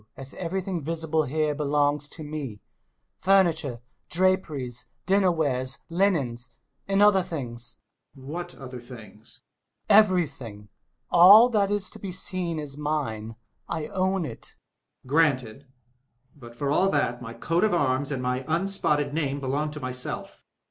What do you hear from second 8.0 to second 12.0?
Colonel. What other things? Hummel. Everjrthing! All that is to